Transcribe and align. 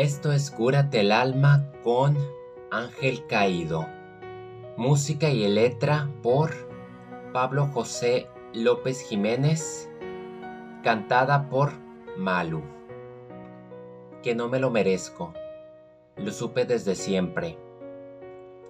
Esto 0.00 0.32
es 0.32 0.50
Cúrate 0.50 1.00
el 1.00 1.12
alma 1.12 1.70
con 1.84 2.16
Ángel 2.70 3.26
Caído. 3.26 3.86
Música 4.78 5.28
y 5.28 5.46
letra 5.46 6.08
por 6.22 6.52
Pablo 7.34 7.66
José 7.66 8.26
López 8.54 9.02
Jiménez, 9.02 9.90
cantada 10.82 11.50
por 11.50 11.72
Malu. 12.16 12.62
Que 14.22 14.34
no 14.34 14.48
me 14.48 14.58
lo 14.58 14.70
merezco, 14.70 15.34
lo 16.16 16.32
supe 16.32 16.64
desde 16.64 16.94
siempre, 16.94 17.58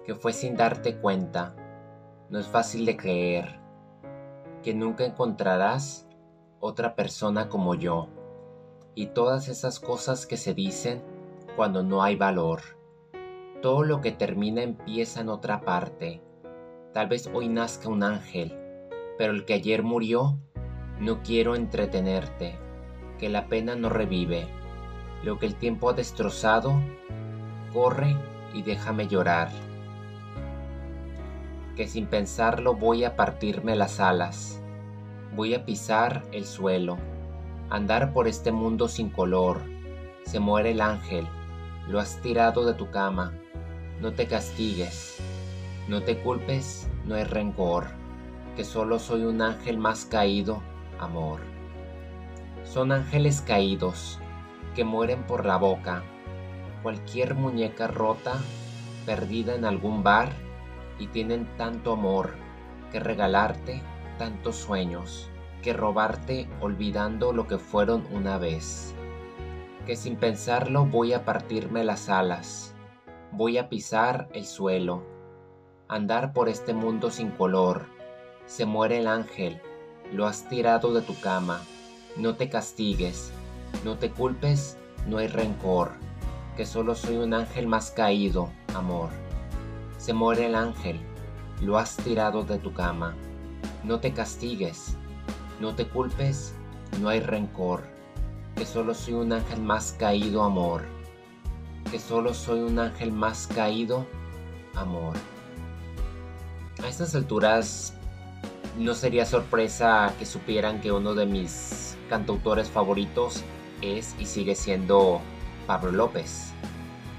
que 0.05 0.15
fue 0.15 0.33
sin 0.33 0.57
darte 0.57 0.97
cuenta, 0.97 1.55
no 2.29 2.39
es 2.39 2.47
fácil 2.47 2.85
de 2.85 2.97
creer, 2.97 3.57
que 4.63 4.73
nunca 4.73 5.05
encontrarás 5.05 6.09
otra 6.59 6.93
persona 6.93 7.47
como 7.47 7.73
yo, 7.75 8.09
y 8.95 9.05
todas 9.05 9.47
esas 9.47 9.79
cosas 9.79 10.25
que 10.25 10.35
se 10.35 10.53
dicen 10.53 11.01
cuando 11.55 11.83
no 11.83 12.03
hay 12.03 12.15
valor. 12.15 12.61
Todo 13.61 13.83
lo 13.83 14.01
que 14.01 14.11
termina 14.11 14.63
empieza 14.63 15.21
en 15.21 15.29
otra 15.29 15.61
parte. 15.61 16.21
Tal 16.93 17.07
vez 17.07 17.29
hoy 17.33 17.47
nazca 17.47 17.89
un 17.89 18.03
ángel, 18.03 18.57
pero 19.17 19.33
el 19.33 19.45
que 19.45 19.53
ayer 19.53 19.83
murió, 19.83 20.37
no 20.99 21.21
quiero 21.21 21.55
entretenerte, 21.55 22.55
que 23.17 23.29
la 23.29 23.47
pena 23.47 23.75
no 23.75 23.89
revive. 23.89 24.47
Lo 25.23 25.37
que 25.37 25.45
el 25.45 25.55
tiempo 25.55 25.89
ha 25.89 25.93
destrozado, 25.93 26.73
corre 27.71 28.15
y 28.53 28.63
déjame 28.63 29.07
llorar. 29.07 29.49
Que 31.75 31.87
sin 31.87 32.07
pensarlo 32.07 32.73
voy 32.73 33.03
a 33.03 33.15
partirme 33.15 33.75
las 33.75 33.99
alas, 33.99 34.61
voy 35.35 35.53
a 35.53 35.65
pisar 35.65 36.23
el 36.31 36.45
suelo, 36.45 36.97
andar 37.69 38.13
por 38.13 38.27
este 38.27 38.51
mundo 38.51 38.87
sin 38.87 39.09
color. 39.09 39.61
Se 40.25 40.39
muere 40.39 40.71
el 40.71 40.81
ángel, 40.81 41.27
lo 41.91 41.99
has 41.99 42.21
tirado 42.21 42.65
de 42.65 42.73
tu 42.73 42.89
cama, 42.89 43.33
no 43.99 44.13
te 44.13 44.25
castigues, 44.25 45.17
no 45.89 46.01
te 46.01 46.17
culpes, 46.19 46.87
no 47.05 47.15
hay 47.15 47.25
rencor, 47.25 47.87
que 48.55 48.63
solo 48.63 48.97
soy 48.97 49.23
un 49.23 49.41
ángel 49.41 49.77
más 49.77 50.05
caído, 50.05 50.61
amor. 50.99 51.41
Son 52.63 52.93
ángeles 52.93 53.41
caídos, 53.41 54.19
que 54.73 54.85
mueren 54.85 55.23
por 55.23 55.45
la 55.45 55.57
boca, 55.57 56.01
cualquier 56.81 57.35
muñeca 57.35 57.87
rota, 57.87 58.39
perdida 59.05 59.53
en 59.55 59.65
algún 59.65 60.01
bar, 60.01 60.31
y 60.97 61.07
tienen 61.07 61.45
tanto 61.57 61.91
amor 61.91 62.35
que 62.89 63.01
regalarte 63.01 63.81
tantos 64.17 64.55
sueños, 64.55 65.29
que 65.61 65.73
robarte 65.73 66.47
olvidando 66.61 67.33
lo 67.33 67.47
que 67.47 67.57
fueron 67.57 68.07
una 68.13 68.37
vez 68.37 68.95
que 69.85 69.95
sin 69.95 70.15
pensarlo 70.15 70.85
voy 70.85 71.13
a 71.13 71.25
partirme 71.25 71.83
las 71.83 72.09
alas, 72.09 72.73
voy 73.31 73.57
a 73.57 73.69
pisar 73.69 74.29
el 74.33 74.45
suelo, 74.45 75.03
andar 75.87 76.33
por 76.33 76.49
este 76.49 76.73
mundo 76.73 77.09
sin 77.09 77.31
color. 77.31 77.85
Se 78.45 78.65
muere 78.65 78.99
el 78.99 79.07
ángel, 79.07 79.59
lo 80.13 80.27
has 80.27 80.47
tirado 80.49 80.93
de 80.93 81.01
tu 81.01 81.19
cama, 81.19 81.61
no 82.17 82.35
te 82.35 82.49
castigues, 82.49 83.31
no 83.83 83.97
te 83.97 84.11
culpes, 84.11 84.77
no 85.07 85.17
hay 85.17 85.27
rencor, 85.27 85.93
que 86.55 86.65
solo 86.65 86.93
soy 86.93 87.17
un 87.17 87.33
ángel 87.33 87.67
más 87.67 87.91
caído, 87.91 88.49
amor. 88.75 89.09
Se 89.97 90.13
muere 90.13 90.45
el 90.45 90.55
ángel, 90.55 90.99
lo 91.61 91.77
has 91.77 91.97
tirado 91.97 92.43
de 92.43 92.59
tu 92.59 92.73
cama, 92.73 93.15
no 93.83 93.99
te 93.99 94.13
castigues, 94.13 94.97
no 95.59 95.75
te 95.75 95.87
culpes, 95.87 96.53
no 96.99 97.09
hay 97.09 97.19
rencor 97.19 98.00
que 98.61 98.67
solo 98.67 98.93
soy 98.93 99.15
un 99.15 99.33
ángel 99.33 99.59
más 99.59 99.95
caído, 99.97 100.43
amor. 100.43 100.83
Que 101.89 101.97
solo 101.97 102.31
soy 102.31 102.59
un 102.59 102.77
ángel 102.77 103.11
más 103.11 103.47
caído, 103.47 104.05
amor. 104.75 105.15
A 106.83 106.87
estas 106.87 107.15
alturas 107.15 107.95
no 108.77 108.93
sería 108.93 109.25
sorpresa 109.25 110.13
que 110.19 110.27
supieran 110.27 110.79
que 110.79 110.91
uno 110.91 111.15
de 111.15 111.25
mis 111.25 111.97
cantautores 112.07 112.69
favoritos 112.69 113.41
es 113.81 114.15
y 114.19 114.27
sigue 114.27 114.53
siendo 114.53 115.21
Pablo 115.65 115.91
López. 115.91 116.51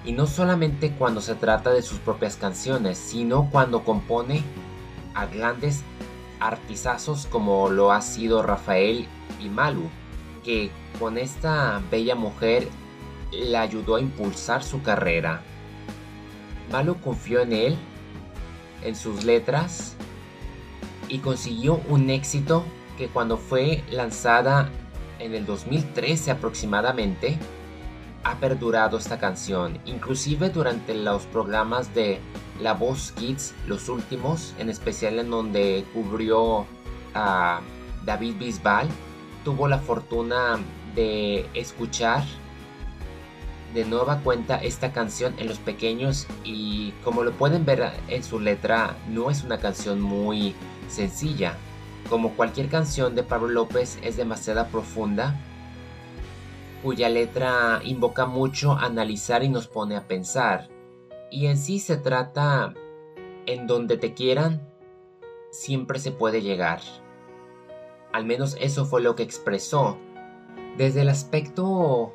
Y 0.04 0.12
no 0.12 0.28
solamente 0.28 0.92
cuando 0.92 1.20
se 1.20 1.34
trata 1.34 1.72
de 1.72 1.82
sus 1.82 1.98
propias 1.98 2.36
canciones, 2.36 2.98
sino 2.98 3.50
cuando 3.50 3.82
compone 3.82 4.44
a 5.14 5.26
grandes 5.26 5.82
artizazos 6.38 7.26
como 7.26 7.68
lo 7.68 7.90
ha 7.90 8.00
sido 8.00 8.44
Rafael 8.44 9.08
y 9.40 9.48
Malu 9.48 9.90
que 10.44 10.70
con 10.98 11.18
esta 11.18 11.82
bella 11.90 12.14
mujer 12.14 12.68
le 13.32 13.56
ayudó 13.56 13.96
a 13.96 14.00
impulsar 14.00 14.62
su 14.62 14.82
carrera. 14.82 15.42
Malo 16.70 16.96
confió 17.00 17.40
en 17.40 17.52
él, 17.52 17.76
en 18.84 18.96
sus 18.96 19.24
letras, 19.24 19.94
y 21.08 21.18
consiguió 21.18 21.80
un 21.88 22.10
éxito 22.10 22.64
que 22.96 23.08
cuando 23.08 23.36
fue 23.36 23.82
lanzada 23.90 24.70
en 25.18 25.34
el 25.34 25.46
2013 25.46 26.30
aproximadamente, 26.30 27.38
ha 28.24 28.36
perdurado 28.36 28.98
esta 28.98 29.18
canción, 29.18 29.78
inclusive 29.84 30.50
durante 30.50 30.94
los 30.94 31.26
programas 31.26 31.94
de 31.94 32.20
La 32.60 32.72
Voz 32.72 33.12
Kids, 33.12 33.54
los 33.66 33.88
últimos, 33.88 34.54
en 34.58 34.68
especial 34.68 35.18
en 35.18 35.30
donde 35.30 35.84
cubrió 35.92 36.66
a 37.14 37.60
David 38.04 38.36
Bisbal, 38.38 38.88
tuvo 39.44 39.68
la 39.68 39.78
fortuna 39.78 40.58
de 40.94 41.46
escuchar 41.54 42.24
de 43.74 43.84
nueva 43.84 44.18
cuenta 44.18 44.56
esta 44.56 44.92
canción 44.92 45.34
en 45.38 45.48
los 45.48 45.58
pequeños 45.58 46.26
y 46.44 46.92
como 47.04 47.22
lo 47.22 47.32
pueden 47.32 47.64
ver 47.64 47.90
en 48.08 48.22
su 48.22 48.38
letra 48.38 48.96
no 49.08 49.30
es 49.30 49.44
una 49.44 49.58
canción 49.58 50.00
muy 50.00 50.54
sencilla. 50.88 51.56
Como 52.08 52.34
cualquier 52.34 52.68
canción 52.68 53.14
de 53.14 53.22
Pablo 53.22 53.48
López 53.48 53.98
es 54.02 54.16
demasiado 54.16 54.66
profunda, 54.66 55.40
cuya 56.82 57.08
letra 57.08 57.80
invoca 57.84 58.26
mucho 58.26 58.72
a 58.72 58.86
analizar 58.86 59.42
y 59.42 59.48
nos 59.48 59.68
pone 59.68 59.96
a 59.96 60.06
pensar. 60.06 60.68
Y 61.30 61.46
en 61.46 61.56
sí 61.56 61.78
se 61.78 61.96
trata 61.96 62.74
en 63.46 63.66
donde 63.66 63.96
te 63.96 64.12
quieran, 64.12 64.68
siempre 65.50 65.98
se 65.98 66.10
puede 66.10 66.42
llegar. 66.42 66.80
Al 68.12 68.24
menos 68.24 68.56
eso 68.60 68.84
fue 68.84 69.02
lo 69.02 69.16
que 69.16 69.22
expresó. 69.22 69.96
Desde 70.76 71.02
el 71.02 71.08
aspecto 71.08 72.14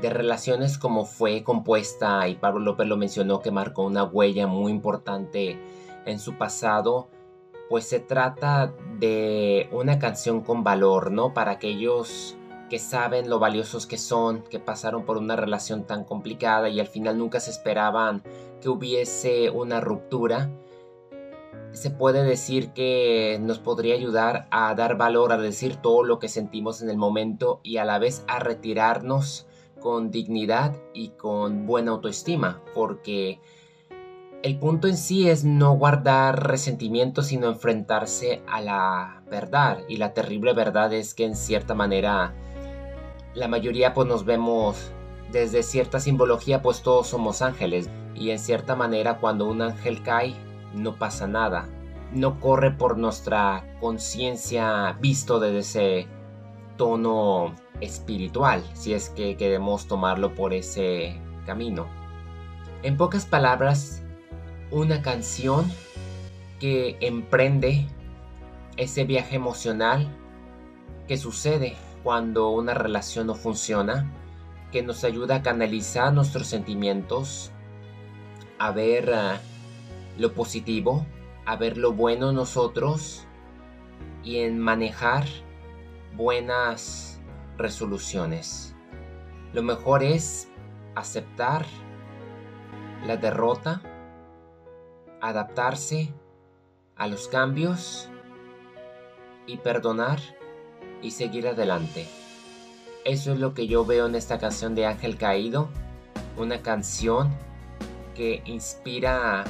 de 0.00 0.10
relaciones 0.10 0.78
como 0.78 1.04
fue 1.04 1.42
compuesta, 1.42 2.28
y 2.28 2.34
Pablo 2.34 2.60
López 2.60 2.86
lo 2.86 2.96
mencionó 2.96 3.40
que 3.40 3.50
marcó 3.50 3.82
una 3.82 4.04
huella 4.04 4.46
muy 4.46 4.70
importante 4.72 5.58
en 6.04 6.18
su 6.18 6.34
pasado, 6.34 7.08
pues 7.68 7.86
se 7.86 8.00
trata 8.00 8.72
de 8.98 9.68
una 9.72 9.98
canción 9.98 10.40
con 10.40 10.62
valor, 10.62 11.10
¿no? 11.10 11.34
Para 11.34 11.52
aquellos 11.52 12.36
que 12.68 12.78
saben 12.78 13.28
lo 13.28 13.38
valiosos 13.38 13.86
que 13.86 13.98
son, 13.98 14.42
que 14.42 14.58
pasaron 14.58 15.04
por 15.04 15.18
una 15.18 15.36
relación 15.36 15.84
tan 15.84 16.04
complicada 16.04 16.68
y 16.68 16.80
al 16.80 16.88
final 16.88 17.18
nunca 17.18 17.40
se 17.40 17.50
esperaban 17.50 18.22
que 18.60 18.68
hubiese 18.68 19.50
una 19.50 19.80
ruptura 19.80 20.50
se 21.72 21.90
puede 21.90 22.24
decir 22.24 22.70
que 22.70 23.38
nos 23.40 23.58
podría 23.58 23.94
ayudar 23.94 24.48
a 24.50 24.74
dar 24.74 24.96
valor 24.96 25.32
a 25.32 25.38
decir 25.38 25.76
todo 25.76 26.04
lo 26.04 26.18
que 26.18 26.28
sentimos 26.28 26.82
en 26.82 26.90
el 26.90 26.96
momento 26.96 27.60
y 27.62 27.76
a 27.76 27.84
la 27.84 27.98
vez 27.98 28.24
a 28.28 28.38
retirarnos 28.38 29.46
con 29.80 30.10
dignidad 30.10 30.74
y 30.94 31.10
con 31.10 31.66
buena 31.66 31.92
autoestima, 31.92 32.62
porque 32.74 33.40
el 34.42 34.58
punto 34.58 34.86
en 34.86 34.96
sí 34.96 35.28
es 35.28 35.44
no 35.44 35.76
guardar 35.76 36.48
resentimiento, 36.48 37.22
sino 37.22 37.48
enfrentarse 37.48 38.42
a 38.46 38.60
la 38.60 39.22
verdad. 39.28 39.78
Y 39.88 39.96
la 39.96 40.14
terrible 40.14 40.52
verdad 40.52 40.92
es 40.92 41.14
que 41.14 41.24
en 41.24 41.36
cierta 41.36 41.74
manera 41.74 42.34
la 43.34 43.48
mayoría 43.48 43.92
pues 43.92 44.06
nos 44.08 44.24
vemos 44.24 44.92
desde 45.32 45.62
cierta 45.62 46.00
simbología 46.00 46.62
pues 46.62 46.82
todos 46.82 47.08
somos 47.08 47.42
ángeles. 47.42 47.90
Y 48.14 48.30
en 48.30 48.38
cierta 48.38 48.76
manera 48.76 49.18
cuando 49.18 49.46
un 49.46 49.62
ángel 49.62 50.02
cae 50.02 50.34
no 50.74 50.96
pasa 50.96 51.26
nada. 51.26 51.68
No 52.12 52.40
corre 52.40 52.70
por 52.70 52.98
nuestra 52.98 53.64
conciencia 53.80 54.96
visto 55.00 55.40
desde 55.40 55.58
ese 55.58 56.08
tono 56.76 57.54
espiritual, 57.80 58.62
si 58.74 58.94
es 58.94 59.10
que 59.10 59.36
queremos 59.36 59.86
tomarlo 59.86 60.34
por 60.34 60.52
ese 60.52 61.20
camino. 61.46 61.86
En 62.82 62.96
pocas 62.96 63.26
palabras, 63.26 64.02
una 64.70 65.02
canción 65.02 65.70
que 66.60 66.96
emprende 67.00 67.86
ese 68.76 69.04
viaje 69.04 69.36
emocional 69.36 70.06
que 71.08 71.16
sucede 71.16 71.76
cuando 72.02 72.50
una 72.50 72.74
relación 72.74 73.26
no 73.26 73.34
funciona, 73.34 74.10
que 74.72 74.82
nos 74.82 75.04
ayuda 75.04 75.36
a 75.36 75.42
canalizar 75.42 76.12
nuestros 76.12 76.46
sentimientos, 76.46 77.50
a 78.58 78.70
ver 78.72 79.12
ah, 79.12 79.40
lo 80.18 80.32
positivo, 80.32 81.06
a 81.44 81.56
ver 81.56 81.76
lo 81.78 81.92
bueno 81.92 82.30
en 82.30 82.36
nosotros 82.36 83.26
y 84.22 84.38
en 84.38 84.58
manejar 84.58 85.24
buenas 86.16 87.20
resoluciones. 87.56 88.74
Lo 89.52 89.62
mejor 89.62 90.02
es 90.02 90.48
aceptar 90.94 91.64
la 93.06 93.16
derrota, 93.16 93.82
adaptarse 95.20 96.12
a 96.96 97.06
los 97.06 97.28
cambios 97.28 98.08
y 99.46 99.58
perdonar 99.58 100.18
y 101.02 101.10
seguir 101.12 101.46
adelante. 101.46 102.06
Eso 103.04 103.32
es 103.32 103.38
lo 103.38 103.54
que 103.54 103.68
yo 103.68 103.84
veo 103.84 104.06
en 104.06 104.16
esta 104.16 104.38
canción 104.38 104.74
de 104.74 104.86
Ángel 104.86 105.16
Caído, 105.16 105.68
una 106.36 106.62
canción 106.62 107.30
que 108.14 108.42
inspira 108.46 109.44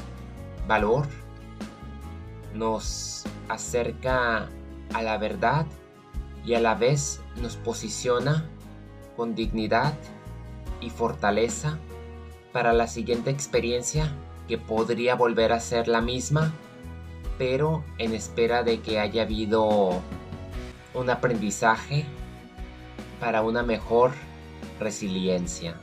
valor, 0.66 1.06
nos 2.54 3.24
acerca 3.48 4.48
a 4.92 5.02
la 5.02 5.18
verdad 5.18 5.66
y 6.44 6.54
a 6.54 6.60
la 6.60 6.74
vez 6.74 7.20
nos 7.40 7.56
posiciona 7.56 8.44
con 9.16 9.34
dignidad 9.34 9.94
y 10.80 10.90
fortaleza 10.90 11.78
para 12.52 12.72
la 12.72 12.86
siguiente 12.86 13.30
experiencia 13.30 14.12
que 14.48 14.58
podría 14.58 15.14
volver 15.14 15.52
a 15.52 15.60
ser 15.60 15.88
la 15.88 16.00
misma, 16.00 16.52
pero 17.38 17.84
en 17.98 18.14
espera 18.14 18.62
de 18.62 18.80
que 18.80 19.00
haya 19.00 19.22
habido 19.22 20.00
un 20.94 21.10
aprendizaje 21.10 22.06
para 23.20 23.42
una 23.42 23.62
mejor 23.62 24.12
resiliencia. 24.78 25.76